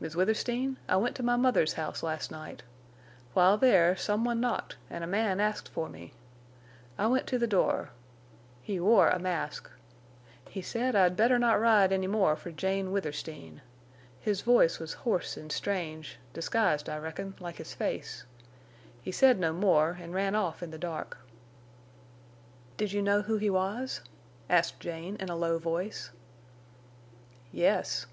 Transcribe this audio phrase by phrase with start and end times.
[0.00, 2.62] "Miss Withersteen, I went to my mother's house last night.
[3.34, 6.14] While there, some one knocked, an' a man asked for me.
[6.96, 7.90] I went to the door.
[8.62, 9.70] He wore a mask.
[10.48, 13.60] He said I'd better not ride any more for Jane Withersteen.
[14.22, 18.24] His voice was hoarse an' strange, disguised I reckon, like his face.
[19.02, 21.18] He said no more, an' ran off in the dark."
[22.78, 24.00] "Did you know who he was?"
[24.48, 26.08] asked Jane, in a low voice.
[27.52, 28.06] "Yes."